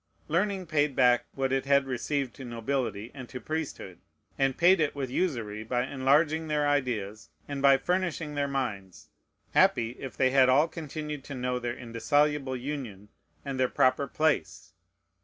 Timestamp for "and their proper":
13.45-14.07